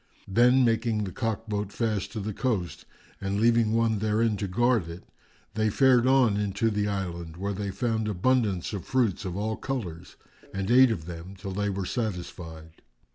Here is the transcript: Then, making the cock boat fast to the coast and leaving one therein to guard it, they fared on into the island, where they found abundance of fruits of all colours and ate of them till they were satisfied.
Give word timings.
Then, 0.27 0.65
making 0.65 1.03
the 1.03 1.11
cock 1.11 1.47
boat 1.47 1.71
fast 1.71 2.11
to 2.13 2.19
the 2.19 2.33
coast 2.33 2.85
and 3.21 3.39
leaving 3.39 3.71
one 3.73 3.99
therein 3.99 4.35
to 4.37 4.47
guard 4.47 4.89
it, 4.89 5.03
they 5.53 5.69
fared 5.69 6.07
on 6.07 6.37
into 6.37 6.71
the 6.71 6.87
island, 6.87 7.37
where 7.37 7.53
they 7.53 7.69
found 7.69 8.07
abundance 8.07 8.73
of 8.73 8.83
fruits 8.83 9.25
of 9.25 9.37
all 9.37 9.57
colours 9.57 10.15
and 10.55 10.71
ate 10.71 10.89
of 10.89 11.05
them 11.05 11.35
till 11.35 11.51
they 11.51 11.69
were 11.69 11.85
satisfied. 11.85 12.81